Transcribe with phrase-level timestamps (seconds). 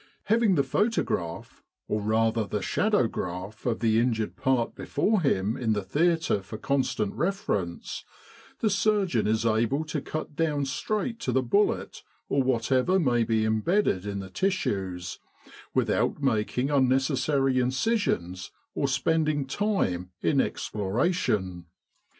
[0.23, 5.73] Having the photograph, or rather the shadow graph, of the injured part before him in
[5.73, 8.03] the theatre for con stant reference,
[8.61, 13.45] the surgeon is able to cut down straight to the bullet or whatever may be
[13.45, 15.19] embedded in the tissues,
[15.75, 21.67] without making unnecessary incisions or spending time in exploration.